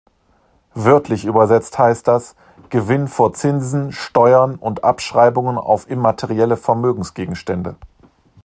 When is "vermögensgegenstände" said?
6.57-7.75